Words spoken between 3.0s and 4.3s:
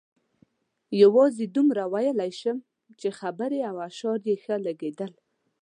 خبرې او اشعار